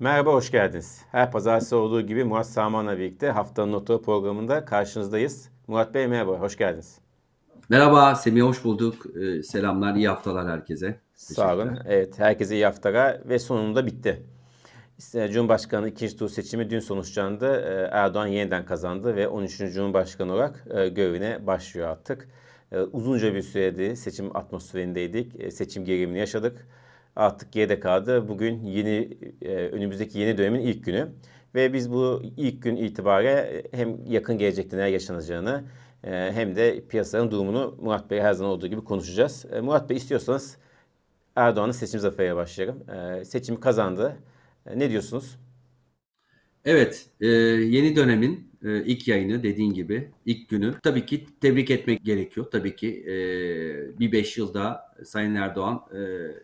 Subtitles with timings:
[0.00, 1.02] Merhaba, hoş geldiniz.
[1.12, 5.48] Her pazartesi olduğu gibi Murat Saman'la birlikte haftanın notu programında karşınızdayız.
[5.66, 6.98] Murat Bey merhaba, hoş geldiniz.
[7.68, 9.06] Merhaba, Semih hoş bulduk.
[9.16, 11.00] Ee, selamlar, iyi haftalar herkese.
[11.14, 11.78] Sağ olun.
[11.86, 14.22] Evet, herkese iyi haftalar ve sonunda bitti.
[15.32, 17.60] Cumhurbaşkanı ikinci tur seçimi dün sonuçlandı.
[17.60, 19.58] Ee, Erdoğan yeniden kazandı ve 13.
[19.58, 22.28] Cumhurbaşkanı olarak e, görevine başlıyor artık.
[22.72, 25.40] Ee, uzunca bir sürede seçim atmosferindeydik.
[25.40, 26.66] E, seçim gerilimini yaşadık.
[27.16, 28.28] Artık kaldı.
[28.28, 31.08] Bugün yeni e, önümüzdeki yeni dönemin ilk günü.
[31.54, 35.64] Ve biz bu ilk gün itibariyle hem yakın gelecekte neler yaşanacağını
[36.02, 39.46] hem de piyasanın durumunu Murat Bey her zaman olduğu gibi konuşacağız.
[39.62, 40.56] Murat Bey istiyorsanız
[41.36, 42.84] Erdoğan'ın seçim zaferiyle başlayalım.
[43.24, 44.16] Seçimi kazandı.
[44.74, 45.38] Ne diyorsunuz?
[46.64, 52.04] Evet, e, yeni dönemin e, ilk yayını dediğin gibi ilk günü tabii ki tebrik etmek
[52.04, 52.46] gerekiyor.
[52.50, 53.14] Tabii ki e,
[53.98, 55.96] bir beş yılda Sayın Erdoğan e,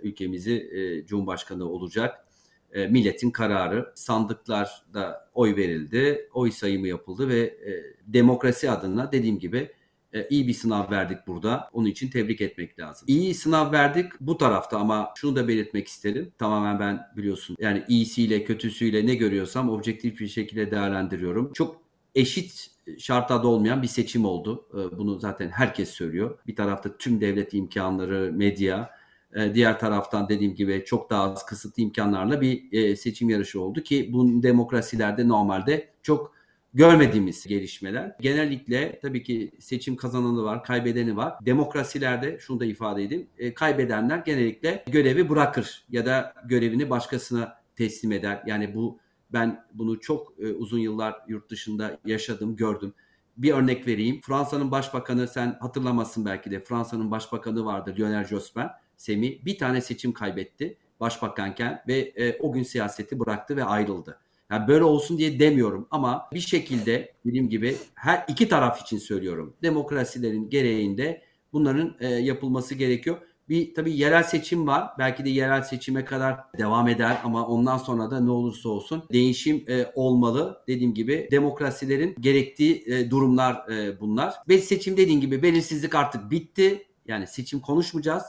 [0.02, 2.26] ülkemizi e, Cumhurbaşkanı olacak.
[2.72, 9.70] E, milletin kararı sandıklarda oy verildi, oy sayımı yapıldı ve e, demokrasi adına dediğim gibi
[10.12, 11.70] e, iyi bir sınav verdik burada.
[11.72, 13.08] Onun için tebrik etmek lazım.
[13.08, 16.32] İyi sınav verdik bu tarafta ama şunu da belirtmek isterim.
[16.38, 21.52] Tamamen ben biliyorsun yani iyisiyle kötüsüyle ne görüyorsam objektif bir şekilde değerlendiriyorum.
[21.52, 21.85] Çok
[22.16, 24.66] eşit şartlarda olmayan bir seçim oldu.
[24.72, 26.38] E, bunu zaten herkes söylüyor.
[26.46, 28.90] Bir tarafta tüm devlet imkanları, medya,
[29.34, 34.10] e, diğer taraftan dediğim gibi çok daha az kısıtlı imkanlarla bir seçim yarışı oldu ki
[34.12, 36.36] bu demokrasilerde normalde çok
[36.74, 38.16] görmediğimiz gelişmeler.
[38.20, 41.34] Genellikle tabii ki seçim kazananı var, kaybedeni var.
[41.46, 43.26] Demokrasilerde şunu da ifade edeyim.
[43.38, 48.42] E, kaybedenler genellikle görevi bırakır ya da görevini başkasına teslim eder.
[48.46, 48.98] Yani bu
[49.32, 52.94] ben bunu çok e, uzun yıllar yurt dışında yaşadım, gördüm.
[53.36, 54.20] Bir örnek vereyim.
[54.22, 56.60] Fransa'nın başbakanı sen hatırlamazsın belki de.
[56.60, 58.66] Fransa'nın başbakanı vardı Lionel Jospin.
[58.96, 64.18] Semi bir tane seçim kaybetti başbakanken ve e, o gün siyaseti bıraktı ve ayrıldı.
[64.50, 69.54] Yani böyle olsun diye demiyorum ama bir şekilde dediğim gibi her iki taraf için söylüyorum.
[69.62, 73.16] Demokrasilerin gereğinde bunların e, yapılması gerekiyor.
[73.48, 74.90] Bir tabii yerel seçim var.
[74.98, 79.64] Belki de yerel seçime kadar devam eder ama ondan sonra da ne olursa olsun değişim
[79.68, 80.62] e, olmalı.
[80.68, 84.34] Dediğim gibi demokrasilerin gerektiği e, durumlar e, bunlar.
[84.48, 86.86] Ve seçim dediğim gibi belirsizlik artık bitti.
[87.08, 88.22] Yani seçim konuşmayacağız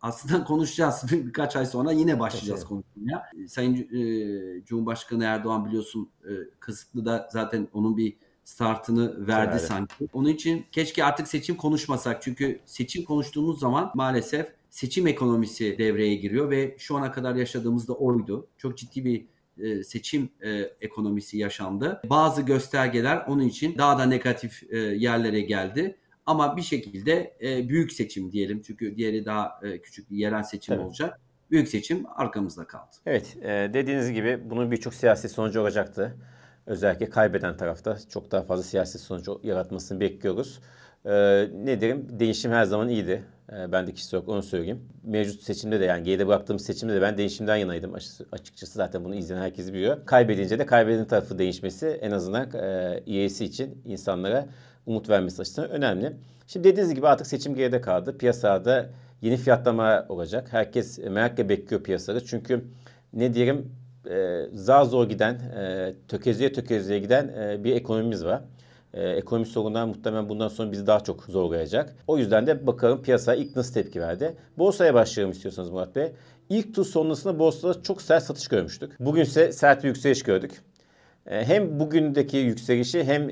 [0.00, 1.04] aslında konuşacağız.
[1.12, 2.68] Birkaç ay sonra yine başlayacağız evet.
[2.68, 3.48] konuşmaya.
[3.48, 9.68] Sayın e, Cumhurbaşkanı Erdoğan biliyorsun e, kısıtlı da zaten onun bir startını verdi evet.
[9.68, 10.08] sanki.
[10.12, 12.22] Onun için keşke artık seçim konuşmasak.
[12.22, 17.92] Çünkü seçim konuştuğumuz zaman maalesef seçim ekonomisi devreye giriyor ve şu ana kadar yaşadığımız da
[17.92, 18.48] oydu.
[18.58, 19.26] Çok ciddi bir
[19.58, 20.50] e, seçim e,
[20.80, 22.00] ekonomisi yaşandı.
[22.10, 25.98] Bazı göstergeler onun için daha da negatif e, yerlere geldi.
[26.26, 30.74] Ama bir şekilde e, büyük seçim diyelim çünkü diğeri daha e, küçük bir yerel seçim
[30.74, 30.84] evet.
[30.84, 31.20] olacak.
[31.50, 32.96] Büyük seçim arkamızda kaldı.
[33.06, 36.16] Evet e, dediğiniz gibi bunun birçok siyasi sonucu olacaktı.
[36.66, 40.60] Özellikle kaybeden tarafta çok daha fazla siyasi sonucu yaratmasını bekliyoruz.
[41.04, 41.10] E,
[41.54, 42.06] ne derim?
[42.10, 43.24] Değişim her zaman iyiydi.
[43.52, 44.80] E, ben de kişisel olarak onu söyleyeyim.
[45.04, 47.94] Mevcut seçimde de yani geride bıraktığım seçimde de ben değişimden yanaydım.
[48.32, 50.06] Açıkçası zaten bunu izleyen herkes biliyor.
[50.06, 54.46] Kaybedince de kaybeden tarafı değişmesi en azından e, üyesi için insanlara
[54.86, 56.12] umut vermesi açısından önemli.
[56.46, 58.18] Şimdi dediğiniz gibi artık seçim geride kaldı.
[58.18, 58.86] Piyasada
[59.22, 60.48] yeni fiyatlama olacak.
[60.50, 62.24] Herkes merakla bekliyor piyasada.
[62.24, 62.64] Çünkü
[63.12, 63.72] ne diyelim
[64.10, 68.42] e, zar zor giden, e, tökezleye tökezleye giden e, bir ekonomimiz var.
[68.96, 71.96] E, ekonomi sorunlar muhtemelen bundan sonra bizi daha çok zorlayacak.
[72.06, 74.36] O yüzden de bakalım piyasa ilk nasıl tepki verdi.
[74.58, 76.12] Borsaya başlayalım istiyorsanız Murat Bey.
[76.48, 78.92] İlk tur sonrasında borsada çok sert satış görmüştük.
[79.00, 80.50] Bugün ise sert bir yükseliş gördük.
[81.26, 83.22] E, hem bugündeki yükselişi hem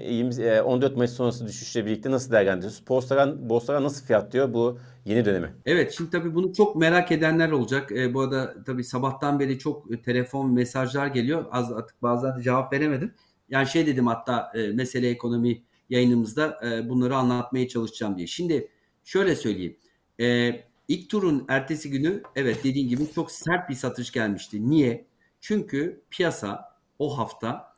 [0.64, 2.88] 14 e, Mayıs sonrası düşüşle birlikte nasıl değerlendiriyorsunuz?
[2.88, 5.54] Borsalar, borsalar nasıl fiyatlıyor bu yeni dönemi?
[5.66, 7.92] Evet şimdi tabii bunu çok merak edenler olacak.
[7.92, 11.44] E, bu arada tabii sabahtan beri çok telefon mesajlar geliyor.
[11.50, 13.14] Az artık bazen cevap veremedim.
[13.48, 18.26] Yani şey dedim hatta e, mesele ekonomi yayınımızda e, bunları anlatmaya çalışacağım diye.
[18.26, 18.68] Şimdi
[19.04, 19.76] şöyle söyleyeyim.
[20.20, 20.50] E,
[20.88, 24.70] ilk turun ertesi günü evet dediğim gibi çok sert bir satış gelmişti.
[24.70, 25.06] Niye?
[25.40, 27.74] Çünkü piyasa o hafta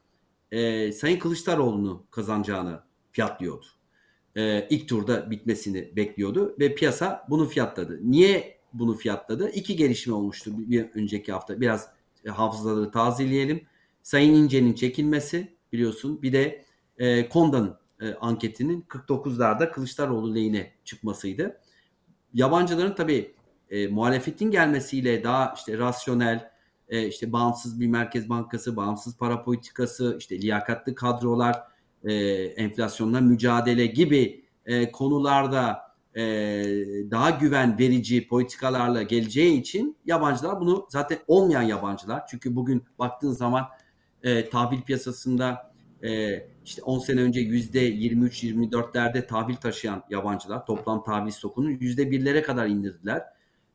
[0.52, 2.82] e, Sayın Kılıçdaroğlu'nu kazanacağını
[3.12, 3.66] fiyatlıyordu.
[4.36, 8.00] E, ilk turda bitmesini bekliyordu ve piyasa bunu fiyatladı.
[8.02, 9.50] Niye bunu fiyatladı?
[9.50, 11.60] İki gelişme olmuştu bir önceki hafta.
[11.60, 11.88] Biraz
[12.28, 13.66] hafızaları tazeleyelim.
[14.02, 16.22] Sayın İnce'nin çekilmesi biliyorsun.
[16.22, 16.64] Bir de
[16.98, 21.60] e, Konda'nın e, anketinin 49'larda Kılıçdaroğlu lehine çıkmasıydı.
[22.34, 23.34] Yabancıların tabii
[23.70, 26.50] e, muhalefetin gelmesiyle daha işte rasyonel,
[26.88, 31.62] e, işte bağımsız bir merkez bankası, bağımsız para politikası, işte liyakatlı kadrolar,
[32.04, 36.22] e, enflasyonla mücadele gibi e, konularda e,
[37.10, 42.26] daha güven verici politikalarla geleceği için yabancılar bunu zaten olmayan yabancılar.
[42.26, 43.66] Çünkü bugün baktığın zaman
[44.26, 51.30] e, tahvil piyasasında e, işte 10 sene önce yüzde 23-24'lerde tahvil taşıyan yabancılar toplam tahvil
[51.30, 53.22] stokunun yüzde birlere kadar indirdiler.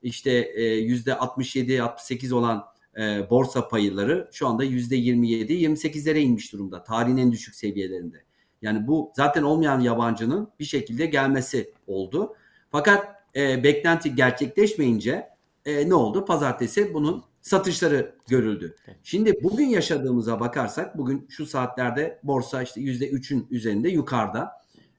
[0.03, 2.65] İşte e, yüzde 67-68 olan
[2.97, 6.83] e, borsa payları şu anda yüzde 27-28'lere inmiş durumda.
[6.83, 8.23] Tarihin en düşük seviyelerinde.
[8.61, 12.35] Yani bu zaten olmayan yabancının bir şekilde gelmesi oldu.
[12.71, 15.30] Fakat e, beklenti gerçekleşmeyince
[15.65, 16.25] e, ne oldu?
[16.25, 18.75] Pazartesi bunun satışları görüldü.
[19.03, 24.51] Şimdi bugün yaşadığımıza bakarsak bugün şu saatlerde borsa işte yüzde üçün üzerinde yukarıda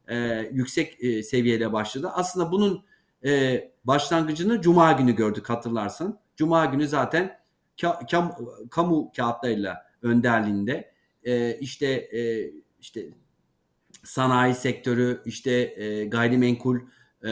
[0.09, 2.11] e, yüksek e, seviyeyle başladı.
[2.15, 2.85] Aslında bunun
[3.25, 6.19] e, başlangıcını Cuma günü gördük hatırlarsın.
[6.37, 7.39] Cuma günü zaten
[7.81, 8.37] ka, kam,
[8.71, 10.93] kamu kağıtlarıyla önderliğinde
[11.25, 12.51] e, işte e,
[12.81, 13.09] işte
[14.05, 16.81] sanayi sektörü işte e, gayrimenkul
[17.25, 17.31] e,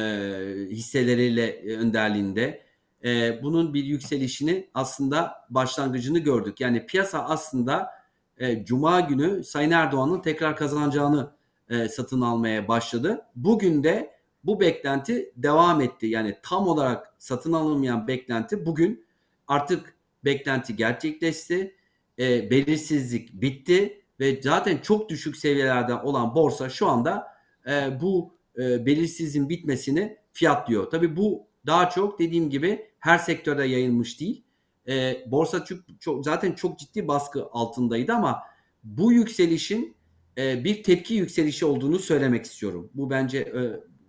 [0.71, 2.70] hisseleriyle önderliğinde
[3.05, 6.61] e, bunun bir yükselişini aslında başlangıcını gördük.
[6.61, 7.91] Yani piyasa aslında
[8.39, 11.31] e, Cuma günü Sayın Erdoğan'ın tekrar kazanacağını
[11.69, 13.23] e, satın almaya başladı.
[13.37, 14.15] Bugün de
[14.45, 16.07] bu beklenti devam etti.
[16.07, 19.05] Yani tam olarak satın alınmayan beklenti bugün
[19.49, 19.95] artık
[20.25, 21.77] beklenti gerçekleşti.
[22.19, 27.27] E, belirsizlik bitti ve zaten çok düşük seviyelerden olan borsa şu anda
[27.67, 30.91] e, bu e, belirsizliğin bitmesini fiyatlıyor.
[30.91, 34.45] Tabii bu daha çok dediğim gibi her sektörde yayılmış değil.
[34.89, 38.43] E, borsa çok, çok, zaten çok ciddi baskı altındaydı ama
[38.85, 39.97] bu yükselişin
[40.39, 42.91] e, bir tepki yükselişi olduğunu söylemek istiyorum.
[42.95, 43.61] Bu bence e,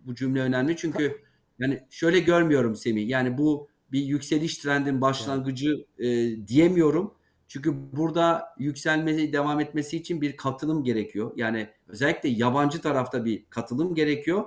[0.06, 1.22] bu cümle önemli çünkü
[1.60, 3.10] yani şöyle görmüyorum Semih.
[3.10, 6.08] Yani bu bir yükseliş trendin başlangıcı e,
[6.48, 7.14] diyemiyorum.
[7.48, 11.32] Çünkü burada yükselmeye devam etmesi için bir katılım gerekiyor.
[11.36, 14.46] Yani özellikle yabancı tarafta bir katılım gerekiyor.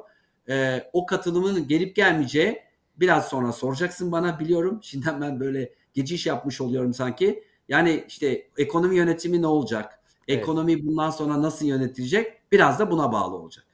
[0.48, 2.63] E, o katılımın gelip gelmeyeceği
[3.00, 4.78] biraz sonra soracaksın bana biliyorum.
[4.82, 7.44] Şimdiden ben böyle geçiş yapmış oluyorum sanki.
[7.68, 10.00] Yani işte ekonomi yönetimi ne olacak?
[10.28, 10.82] Ekonomi evet.
[10.84, 12.32] bundan sonra nasıl yönetilecek?
[12.52, 13.64] Biraz da buna bağlı olacak.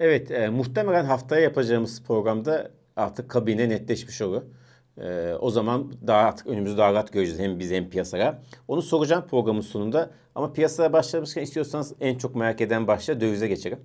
[0.00, 4.42] Evet, e, muhtemelen haftaya yapacağımız programda artık kabine netleşmiş olur.
[4.98, 8.42] E, o zaman daha artık önümüzü daha rahat göreceğiz hem biz hem piyasaya.
[8.68, 10.10] Onu soracağım programın sonunda.
[10.34, 13.78] Ama piyasaya başlamışken istiyorsanız en çok merak eden başla dövize geçelim.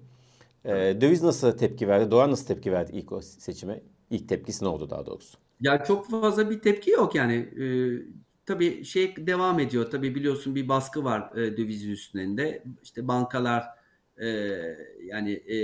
[0.65, 0.71] E,
[1.01, 2.11] döviz nasıl tepki verdi?
[2.11, 3.81] Dolar nasıl tepki verdi ilk o seçime?
[4.13, 5.37] İlk tepkisi ne oldu daha doğrusu?
[5.61, 7.33] Ya çok fazla bir tepki yok yani.
[7.33, 7.65] E,
[8.45, 9.91] tabii şey devam ediyor.
[9.91, 12.63] Tabii biliyorsun bir baskı var e, dövizin üstünde.
[12.83, 13.63] İşte bankalar
[14.17, 14.27] e,
[15.03, 15.57] yani e,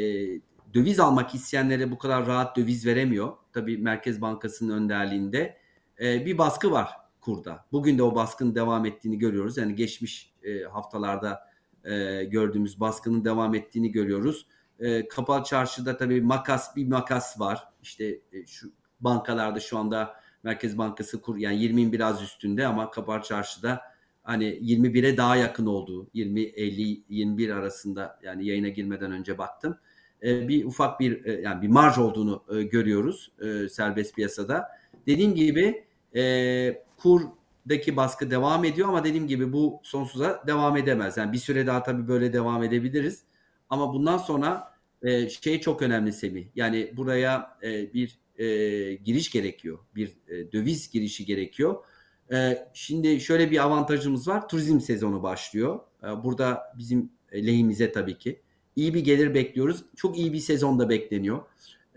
[0.74, 3.34] döviz almak isteyenlere bu kadar rahat döviz veremiyor.
[3.54, 5.58] Tabii Merkez Bankası'nın önderliğinde
[6.02, 6.90] e, bir baskı var
[7.22, 7.66] kurda.
[7.72, 9.58] Bugün de o baskının devam ettiğini görüyoruz.
[9.58, 11.40] Yani geçmiş e, haftalarda
[11.84, 14.48] e, gördüğümüz baskının devam ettiğini görüyoruz.
[14.80, 17.68] E, kapalı çarşıda tabii makas bir makas var.
[17.82, 23.22] İşte e, şu bankalarda şu anda Merkez Bankası kur yani 20'in biraz üstünde ama kapalı
[23.22, 23.82] çarşıda
[24.24, 29.78] hani 21'e daha yakın olduğu 20 50 21 arasında yani yayına girmeden önce baktım.
[30.24, 34.68] E, bir ufak bir e, yani bir marj olduğunu e, görüyoruz e, serbest piyasada.
[35.08, 35.84] Dediğim gibi
[36.16, 41.18] e, kurdaki baskı devam ediyor ama dediğim gibi bu sonsuza devam edemez.
[41.18, 43.24] Yani bir süre daha tabii böyle devam edebiliriz.
[43.70, 46.46] Ama bundan sonra e, şey çok önemli Semih.
[46.56, 48.46] Yani buraya e, bir e,
[48.94, 49.80] giriş gerekiyor.
[49.96, 51.84] Bir e, döviz girişi gerekiyor.
[52.32, 54.48] E, şimdi şöyle bir avantajımız var.
[54.48, 55.80] Turizm sezonu başlıyor.
[56.04, 58.42] E, burada bizim lehimize tabii ki.
[58.76, 59.84] İyi bir gelir bekliyoruz.
[59.96, 61.40] Çok iyi bir sezon da bekleniyor.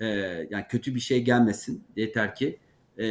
[0.00, 0.06] E,
[0.50, 1.84] yani kötü bir şey gelmesin.
[1.96, 2.58] Yeter ki.
[2.98, 3.04] E,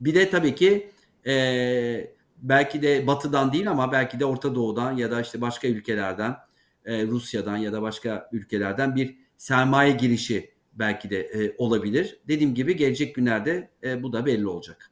[0.00, 0.90] bir de tabii ki
[1.26, 6.36] e, belki de batıdan değil ama belki de Orta Doğu'dan ya da işte başka ülkelerden
[6.84, 12.20] e, Rusya'dan ya da başka ülkelerden bir sermaye girişi belki de e, olabilir.
[12.28, 14.90] Dediğim gibi gelecek günlerde e, bu da belli olacak.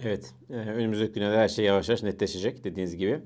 [0.00, 3.20] Evet, e, önümüzdeki günlerde her şey yavaş yavaş netleşecek dediğiniz gibi.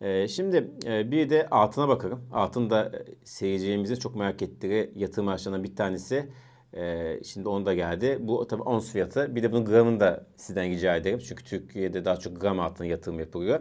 [0.00, 2.28] E, şimdi e, bir de altına bakalım.
[2.32, 6.28] Altın da e, seyircilerimizin çok merak ettiği yatırım araçlarından bir tanesi.
[6.74, 8.18] E, şimdi onu da geldi.
[8.20, 9.36] Bu tabii ons fiyatı.
[9.36, 11.18] Bir de bunun gramını da sizden rica ederim.
[11.18, 13.60] Çünkü Türkiye'de daha çok gram altına yatırım yapılıyor.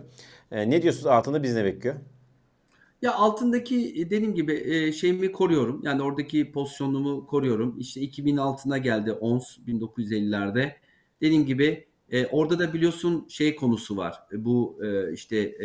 [0.52, 1.96] E, ne diyorsunuz altında biz ne bekliyor?
[3.04, 5.82] Ya altındaki e, dediğim gibi e, şeyimi koruyorum.
[5.84, 7.76] Yani oradaki pozisyonumu koruyorum.
[7.80, 10.72] İşte 2000 altına geldi ons 1950'lerde.
[11.22, 14.20] Dediğim gibi e, orada da biliyorsun şey konusu var.
[14.34, 14.80] Bu
[15.14, 15.58] işte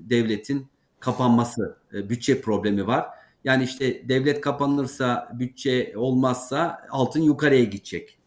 [0.00, 0.66] devletin
[1.00, 3.06] kapanması, bütçe problemi var.
[3.44, 8.18] Yani işte devlet kapanırsa, bütçe olmazsa altın yukarıya gidecek.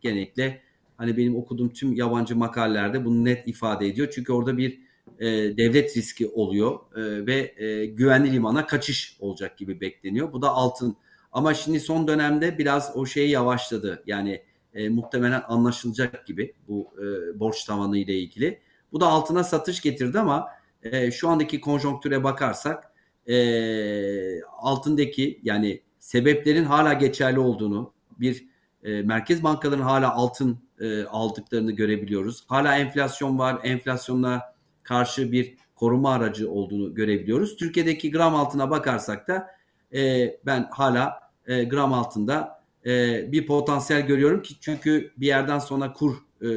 [0.00, 0.60] genellikle
[0.96, 4.08] hani benim okuduğum tüm yabancı makalelerde bunu net ifade ediyor.
[4.14, 4.89] Çünkü orada bir
[5.20, 10.32] e, devlet riski oluyor e, ve e, güvenli limana kaçış olacak gibi bekleniyor.
[10.32, 10.96] Bu da altın
[11.32, 14.02] Ama şimdi son dönemde biraz o şey yavaşladı.
[14.06, 14.42] Yani
[14.74, 18.60] e, muhtemelen anlaşılacak gibi bu e, borç tavanı ile ilgili.
[18.92, 20.48] Bu da altına satış getirdi ama
[20.82, 22.92] e, şu andaki konjonktüre bakarsak
[23.26, 28.46] e, altındaki yani sebeplerin hala geçerli olduğunu, bir
[28.82, 32.44] e, merkez bankaların hala altın e, aldıklarını görebiliyoruz.
[32.48, 34.54] Hala enflasyon var, enflasyonla
[34.90, 37.56] karşı bir koruma aracı olduğunu görebiliyoruz.
[37.56, 39.46] Türkiye'deki gram altına bakarsak da
[39.94, 45.92] e, ben hala e, gram altında e, bir potansiyel görüyorum ki çünkü bir yerden sonra
[45.92, 46.48] kur e,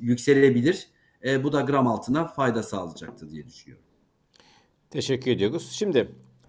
[0.00, 0.88] yükselebilir.
[1.24, 3.84] E, bu da gram altına fayda sağlayacaktır diye düşünüyorum.
[4.90, 5.70] Teşekkür ediyoruz.
[5.72, 6.08] Şimdi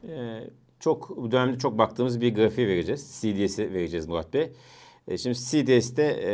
[0.09, 0.39] e,
[0.79, 3.21] çok bu dönemde çok baktığımız bir grafiği vereceğiz.
[3.21, 4.51] CDS'i vereceğiz Murat Bey.
[5.07, 6.33] E, şimdi CDS'te e,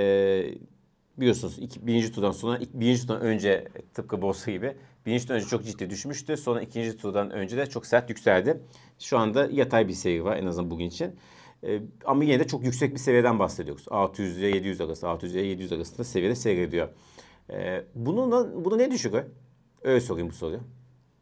[1.18, 4.76] biliyorsunuz iki, birinci turdan sonra birinci turdan önce tıpkı borsa gibi
[5.08, 6.38] birinci önce çok ciddi düşmüştü.
[6.38, 8.62] Sonra ikinci turdan önce de çok sert yükseldi.
[9.00, 11.16] Şu anda yatay bir seyir var en azından bugün için.
[11.64, 13.86] E, ama yine de çok yüksek bir seviyeden bahsediyoruz.
[13.90, 16.90] 600 ile 700 arası, 600 ile 700 arasında seviyede seyrediyor.
[17.50, 19.24] E, bunu, bunu ne düşürüyor?
[19.84, 20.60] Öyle sorayım bu soruyu.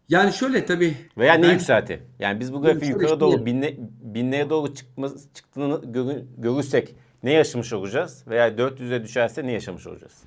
[0.09, 0.95] Yani şöyle tabii.
[1.17, 2.03] Veya ne yükselti?
[2.19, 7.73] Yani biz bu grafiği yukarı doğru binle, binlere doğru çıkmaz, çıktığını gör, görürsek ne yaşamış
[7.73, 8.23] olacağız?
[8.27, 10.23] Veya 400'e düşerse ne yaşamış olacağız?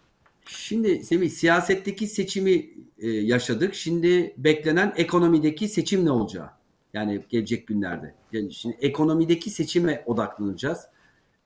[0.48, 3.74] Şimdi Semih siyasetteki seçimi e, yaşadık.
[3.74, 6.50] Şimdi beklenen ekonomideki seçim ne olacağı?
[6.94, 8.14] Yani gelecek günlerde.
[8.32, 10.78] Yani şimdi ekonomideki seçime odaklanacağız.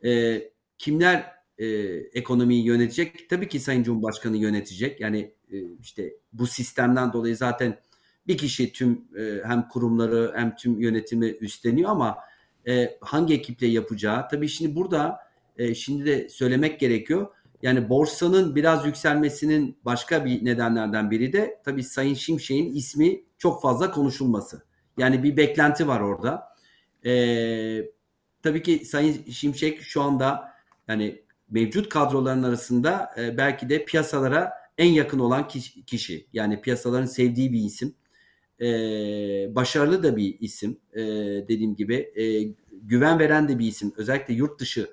[0.05, 0.43] E,
[0.79, 1.67] kimler e,
[2.15, 3.29] ekonomiyi yönetecek?
[3.29, 5.01] Tabii ki Sayın Cumhurbaşkanı yönetecek.
[5.01, 7.79] Yani e, işte bu sistemden dolayı zaten
[8.27, 12.19] bir kişi tüm e, hem kurumları hem tüm yönetimi üstleniyor ama
[12.69, 15.19] e, hangi ekiple yapacağı tabii şimdi burada
[15.59, 17.27] e, şimdi de söylemek gerekiyor.
[17.63, 23.91] Yani borsanın biraz yükselmesinin başka bir nedenlerden biri de tabii Sayın Şimşek'in ismi çok fazla
[23.91, 24.63] konuşulması.
[24.99, 26.49] Yani bir beklenti var orada.
[27.05, 27.13] E,
[28.43, 30.53] tabii ki Sayın Şimşek şu anda
[30.89, 35.49] yani mevcut kadroların arasında e, belki de piyasalara en yakın olan
[35.87, 36.27] kişi.
[36.33, 37.95] Yani piyasaların sevdiği bir isim
[38.61, 38.67] e,
[39.55, 41.01] başarılı da bir isim e,
[41.49, 44.91] dediğim gibi e, güven veren de bir isim özellikle yurt dışı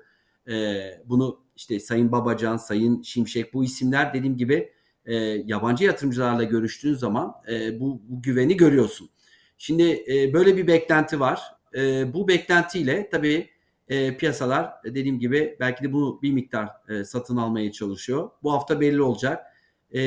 [0.48, 4.72] e, bunu işte Sayın Babacan, Sayın Şimşek bu isimler dediğim gibi
[5.04, 5.14] e,
[5.46, 9.10] yabancı yatırımcılarla görüştüğün zaman e, bu, bu güveni görüyorsun.
[9.58, 11.40] Şimdi e, böyle bir beklenti var.
[11.76, 13.50] E, bu beklentiyle tabii
[13.88, 18.30] e, piyasalar dediğim gibi belki de bunu bir miktar e, satın almaya çalışıyor.
[18.42, 19.46] Bu hafta belli olacak.
[19.94, 20.00] E,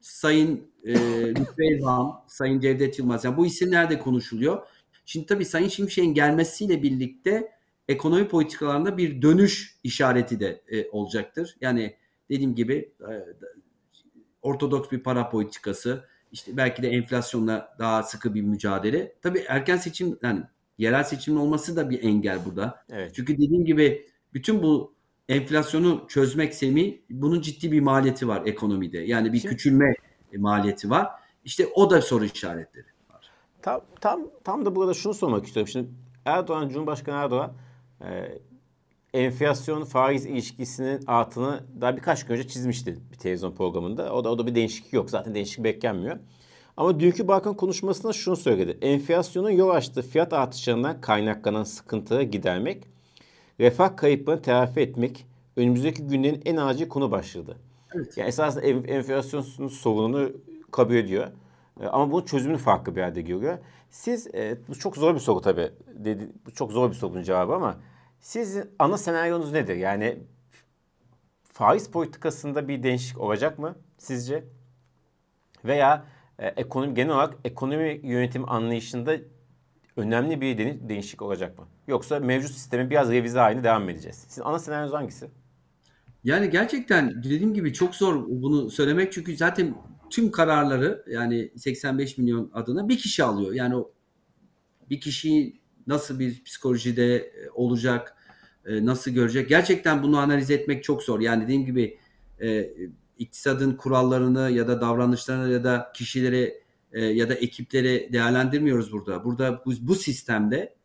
[0.00, 0.94] Sayın e,
[1.34, 3.24] Lütfü Elvan, Sayın Cevdet Yılmaz.
[3.24, 4.66] Yani bu isimler de konuşuluyor.
[5.06, 7.59] Şimdi tabii Sayın Şimşek'in gelmesiyle birlikte
[7.90, 11.56] ekonomi politikalarında bir dönüş işareti de e, olacaktır.
[11.60, 11.96] Yani
[12.30, 13.12] dediğim gibi e,
[14.42, 19.14] ortodoks bir para politikası, işte belki de enflasyonla daha sıkı bir mücadele.
[19.22, 20.42] Tabii erken seçim yani
[20.78, 22.84] yerel seçimin olması da bir engel burada.
[22.90, 23.12] Evet.
[23.14, 24.94] Çünkü dediğim gibi bütün bu
[25.28, 28.98] enflasyonu çözmek Semi bunun ciddi bir maliyeti var ekonomide.
[28.98, 29.94] Yani bir Şimdi, küçülme
[30.36, 31.08] maliyeti var.
[31.44, 33.30] İşte o da soru işaretleri var.
[33.62, 35.68] Tam, tam, tam da burada şunu sormak istiyorum.
[35.72, 35.88] Şimdi
[36.24, 37.52] Erdoğan, Cumhurbaşkanı Erdoğan
[38.04, 38.38] e,
[39.14, 44.14] enflasyon faiz ilişkisinin altını daha birkaç gün önce çizmişti bir televizyon programında.
[44.14, 45.10] O da o da bir değişiklik yok.
[45.10, 46.16] Zaten değişiklik beklenmiyor.
[46.76, 48.78] Ama dünkü bakan konuşmasında şunu söyledi.
[48.82, 52.84] Enflasyonun yol açtığı fiyat artışlarından kaynaklanan sıkıntıları gidermek,
[53.60, 55.26] refah kayıplarını telafi etmek
[55.56, 57.56] önümüzdeki günlerin en acil konu başladı.
[57.94, 58.16] Evet.
[58.16, 60.32] Yani esasında enflasyon sorununu
[60.70, 61.26] kabul ediyor.
[61.80, 63.58] E, ama bunun çözümünü farklı bir yerde görüyor.
[63.90, 65.70] Siz, e, bu çok zor bir soru tabii.
[65.94, 67.80] Dedi, bu çok zor bir sorunun cevabı ama
[68.20, 69.76] sizin ana senaryonuz nedir?
[69.76, 70.18] Yani
[71.42, 74.44] faiz politikasında bir değişiklik olacak mı sizce?
[75.64, 76.04] Veya
[76.38, 79.16] e, ekonomi genel olarak ekonomi yönetim anlayışında
[79.96, 80.58] önemli bir
[80.88, 81.66] değişiklik olacak mı?
[81.88, 84.24] Yoksa mevcut sistemi biraz revize haline devam edeceğiz?
[84.28, 85.30] Sizin ana senaryonuz hangisi?
[86.24, 89.74] Yani gerçekten dediğim gibi çok zor bunu söylemek çünkü zaten
[90.10, 93.52] tüm kararları yani 85 milyon adına bir kişi alıyor.
[93.52, 93.92] Yani o
[94.90, 98.16] bir kişi nasıl bir psikolojide e, olacak,
[98.66, 99.48] e, nasıl görecek?
[99.48, 101.20] Gerçekten bunu analiz etmek çok zor.
[101.20, 101.98] Yani dediğim gibi
[102.40, 102.70] e,
[103.18, 106.60] iktisadın kurallarını ya da davranışlarını ya da kişileri
[106.92, 109.24] ya da ekipleri değerlendirmiyoruz burada.
[109.24, 110.76] Burada bu, bu sistemde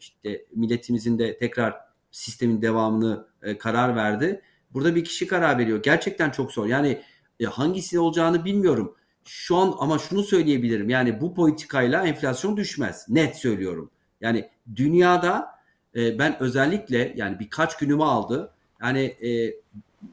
[0.00, 1.74] işte milletimizin de tekrar
[2.10, 3.26] sistemin devamını
[3.58, 4.42] karar verdi
[4.76, 5.82] Burada bir kişi karar veriyor.
[5.82, 6.66] Gerçekten çok zor.
[6.66, 7.02] Yani
[7.44, 8.94] hangisi olacağını bilmiyorum.
[9.24, 10.90] Şu an ama şunu söyleyebilirim.
[10.90, 13.06] Yani bu politikayla enflasyon düşmez.
[13.08, 13.90] Net söylüyorum.
[14.20, 15.48] Yani dünyada
[15.96, 18.52] e, ben özellikle yani birkaç günümü aldı.
[18.82, 19.54] Yani e,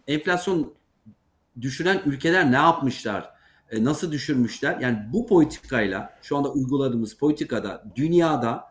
[0.07, 0.73] enflasyon
[1.61, 3.33] düşüren ülkeler ne yapmışlar?
[3.71, 4.79] E, nasıl düşürmüşler?
[4.79, 8.69] Yani bu politikayla şu anda uyguladığımız politikada dünyada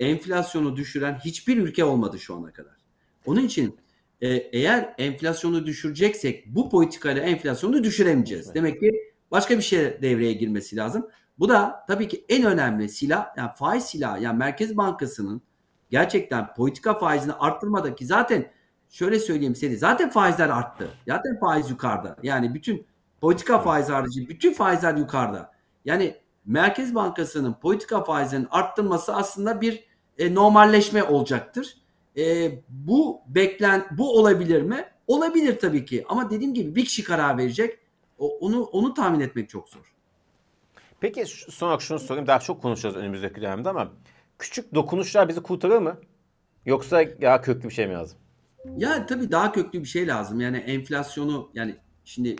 [0.00, 2.72] enflasyonu düşüren hiçbir ülke olmadı şu ana kadar.
[3.26, 3.76] Onun için
[4.22, 8.54] e, eğer enflasyonu düşüreceksek bu politikayla enflasyonu düşüremeyeceğiz.
[8.54, 11.08] Demek ki başka bir şey devreye girmesi lazım.
[11.38, 15.42] Bu da tabii ki en önemli silah yani faiz silahı yani Merkez Bankası'nın
[15.90, 18.50] gerçekten politika faizini arttırmadaki zaten
[18.90, 20.88] şöyle söyleyeyim seni zaten faizler arttı.
[21.08, 22.16] Zaten faiz yukarıda.
[22.22, 22.86] Yani bütün
[23.20, 25.52] politika faiz harici bütün faizler yukarıda.
[25.84, 29.84] Yani Merkez Bankası'nın politika faizinin arttırması aslında bir
[30.18, 31.81] e, normalleşme olacaktır.
[32.16, 34.84] E, bu beklen bu olabilir mi?
[35.06, 36.04] Olabilir tabii ki.
[36.08, 37.78] Ama dediğim gibi bir kişi karar verecek.
[38.18, 39.92] O, onu onu tahmin etmek çok zor.
[41.00, 42.26] Peki son olarak şunu sorayım.
[42.26, 43.92] Daha çok konuşacağız önümüzdeki dönemde ama
[44.38, 46.00] küçük dokunuşlar bizi kurtarır mı?
[46.66, 48.18] Yoksa ya köklü bir şey mi lazım?
[48.76, 50.40] Ya tabii daha köklü bir şey lazım.
[50.40, 52.36] Yani enflasyonu yani şimdi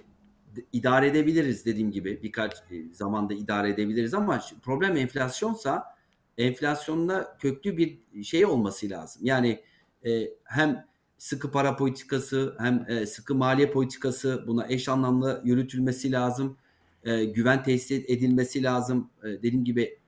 [0.73, 5.92] idare edebiliriz dediğim gibi birkaç e, zamanda idare edebiliriz ama problem enflasyonsa
[6.39, 9.23] enflasyonda köklü bir şey olması lazım.
[9.25, 9.63] Yani
[10.07, 10.87] e, hem
[11.19, 16.57] sıkı para politikası hem e, sıkı maliye politikası buna eş anlamlı yürütülmesi lazım.
[17.05, 19.11] E, güven tesis edilmesi lazım.
[19.25, 19.99] E, dediğim gibi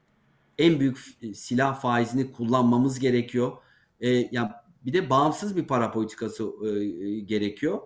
[0.58, 0.98] en büyük
[1.34, 3.52] silah faizini kullanmamız gerekiyor.
[4.00, 4.50] E, yani
[4.84, 6.84] bir de bağımsız bir para politikası e,
[7.20, 7.78] gerekiyor.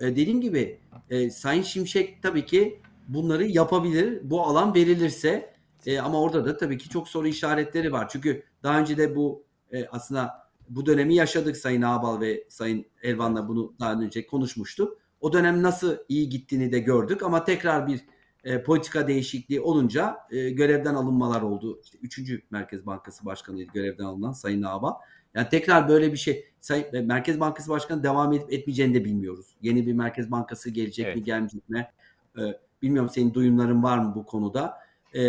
[0.00, 4.20] E, dediğim gibi e, Sayın Şimşek tabii ki bunları yapabilir.
[4.22, 5.53] Bu alan verilirse
[5.86, 8.08] e, ama orada da tabii ki çok soru işaretleri var.
[8.08, 13.48] Çünkü daha önce de bu e, aslında bu dönemi yaşadık Sayın Ağbal ve Sayın Elvan'la
[13.48, 14.98] bunu daha önce konuşmuştuk.
[15.20, 18.00] O dönem nasıl iyi gittiğini de gördük ama tekrar bir
[18.44, 21.80] e, politika değişikliği olunca e, görevden alınmalar oldu.
[21.82, 22.42] İşte 3.
[22.50, 24.94] Merkez Bankası Başkanı'ydı görevden alınan Sayın Ağbal.
[25.34, 29.46] Yani tekrar böyle bir şey Sayın e, Merkez Bankası Başkanı devam edip etmeyeceğini de bilmiyoruz.
[29.62, 31.16] Yeni bir Merkez Bankası gelecek evet.
[31.16, 31.88] mi gelmeyecek mi?
[32.38, 32.42] Ee,
[32.82, 34.83] bilmiyorum senin duyumların var mı bu konuda?
[35.14, 35.20] Ee,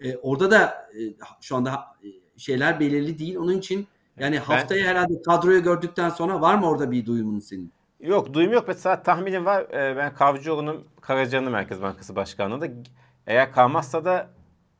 [0.00, 1.00] e, orada da e,
[1.40, 3.36] şu anda e, şeyler belirli değil.
[3.36, 3.86] Onun için
[4.18, 7.72] yani haftaya ben, herhalde kadroyu gördükten sonra var mı orada bir duyumun senin?
[8.00, 8.64] Yok duyum yok.
[8.68, 9.66] Mesela tahminim var.
[9.72, 12.68] Ee, ben Kavcıoğlu'nun Karacanlı Merkez Bankası Başkanlığı'nda
[13.26, 14.30] eğer kalmazsa da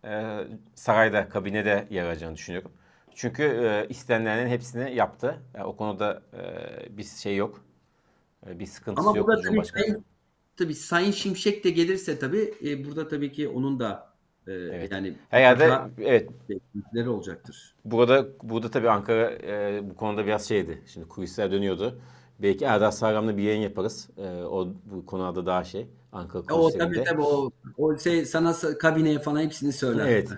[0.04, 0.38] e,
[0.74, 2.72] sarayda, kabinede yer alacağını düşünüyorum.
[3.14, 5.42] Çünkü e, istenenlerin hepsini yaptı.
[5.54, 7.64] Yani o konuda e, bir şey yok.
[8.46, 9.28] E, bir sıkıntısı Ama yok.
[9.30, 9.96] Ama burada tabii,
[10.56, 14.09] tabii Sayın Şimşek de gelirse tabii e, burada tabii ki onun da
[14.46, 14.92] e, evet.
[14.92, 17.74] yani herhalde evet beklentileri olacaktır.
[17.84, 20.82] Burada burada tabii Ankara e, bu konuda biraz şeydi.
[20.86, 22.00] Şimdi kulisler dönüyordu.
[22.42, 24.08] Belki Erdal Sağlam'la bir yayın yaparız.
[24.18, 25.86] E, o bu konuda daha şey.
[26.12, 26.84] Ankara kulislerinde.
[26.84, 30.06] O tabii tabii o, o şey sana kabineye falan hepsini söyler.
[30.06, 30.28] Evet.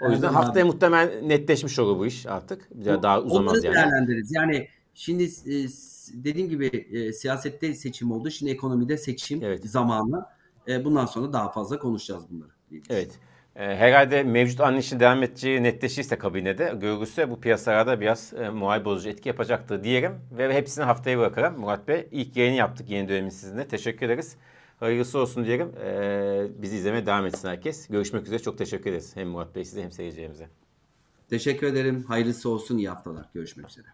[0.00, 0.72] O yüzden haftaya abi.
[0.72, 2.68] muhtemelen netleşmiş olur bu iş artık.
[2.82, 3.74] O, daha uzamaz yani.
[3.74, 4.32] değerlendiririz.
[4.34, 5.66] Yani şimdi e,
[6.12, 8.30] dediğim gibi e, siyasette seçim oldu.
[8.30, 9.64] Şimdi ekonomide seçim evet.
[9.64, 10.26] zamanı.
[10.68, 12.50] E, bundan sonra daha fazla konuşacağız bunları.
[12.90, 13.18] Evet.
[13.60, 19.08] E, herhalde mevcut anlayışın devam edeceği netleşirse kabinede görürse bu piyasalarda biraz e, muhal bozucu
[19.08, 20.12] etki yapacaktır diyelim.
[20.32, 21.60] Ve hepsini haftaya bırakalım.
[21.60, 23.68] Murat Bey ilk yayını yaptık yeni dönemin sizinle.
[23.68, 24.36] Teşekkür ederiz.
[24.80, 25.72] Hayırlısı olsun diyelim.
[25.84, 27.88] Ee, bizi izlemeye devam etsin herkes.
[27.88, 28.38] Görüşmek üzere.
[28.38, 29.16] Çok teşekkür ederiz.
[29.16, 30.48] Hem Murat Bey size hem seyircilerimize.
[31.30, 32.04] Teşekkür ederim.
[32.08, 32.78] Hayırlısı olsun.
[32.78, 33.26] İyi haftalar.
[33.34, 33.86] Görüşmek üzere.